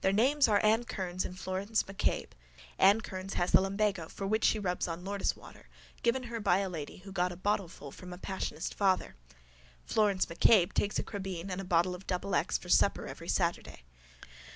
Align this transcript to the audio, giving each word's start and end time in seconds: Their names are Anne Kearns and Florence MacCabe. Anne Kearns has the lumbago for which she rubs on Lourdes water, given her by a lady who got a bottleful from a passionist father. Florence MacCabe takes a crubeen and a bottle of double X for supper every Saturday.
Their 0.00 0.12
names 0.12 0.48
are 0.48 0.58
Anne 0.64 0.82
Kearns 0.82 1.24
and 1.24 1.38
Florence 1.38 1.84
MacCabe. 1.84 2.32
Anne 2.80 3.00
Kearns 3.00 3.34
has 3.34 3.52
the 3.52 3.60
lumbago 3.60 4.08
for 4.08 4.26
which 4.26 4.42
she 4.44 4.58
rubs 4.58 4.88
on 4.88 5.04
Lourdes 5.04 5.36
water, 5.36 5.68
given 6.02 6.24
her 6.24 6.40
by 6.40 6.58
a 6.58 6.68
lady 6.68 6.96
who 7.04 7.12
got 7.12 7.30
a 7.30 7.36
bottleful 7.36 7.92
from 7.92 8.12
a 8.12 8.18
passionist 8.18 8.74
father. 8.74 9.14
Florence 9.86 10.26
MacCabe 10.26 10.72
takes 10.72 10.98
a 10.98 11.04
crubeen 11.04 11.48
and 11.48 11.60
a 11.60 11.64
bottle 11.64 11.94
of 11.94 12.08
double 12.08 12.34
X 12.34 12.58
for 12.58 12.68
supper 12.68 13.06
every 13.06 13.28
Saturday. 13.28 13.84